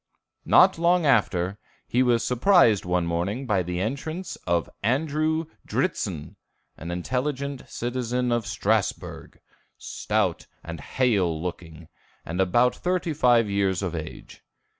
Not 0.45 0.79
long 0.79 1.05
after, 1.05 1.59
he 1.87 2.01
was 2.01 2.25
surprised 2.25 2.85
one 2.85 3.05
morning 3.05 3.45
by 3.45 3.61
the 3.61 3.79
entrance 3.79 4.35
of 4.47 4.67
Andrew 4.81 5.45
Dritzhn, 5.67 6.37
an 6.75 6.89
intelligent 6.89 7.61
citizen 7.69 8.31
of 8.31 8.47
Strasbourg, 8.47 9.39
stout 9.77 10.47
and 10.63 10.79
hale 10.81 11.39
looking, 11.39 11.87
and 12.25 12.41
about 12.41 12.75
thirty 12.75 13.13
five 13.13 13.47
years 13.47 13.83
of 13.83 13.93
age. 13.93 14.41